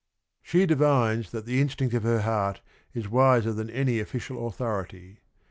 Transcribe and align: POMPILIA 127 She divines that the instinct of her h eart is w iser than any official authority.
POMPILIA 0.43 0.77
127 0.77 1.25
She 1.27 1.29
divines 1.29 1.31
that 1.31 1.45
the 1.45 1.61
instinct 1.61 1.93
of 1.93 2.01
her 2.01 2.19
h 2.21 2.25
eart 2.25 2.61
is 2.95 3.03
w 3.03 3.21
iser 3.23 3.53
than 3.53 3.69
any 3.69 3.99
official 3.99 4.47
authority. 4.47 5.19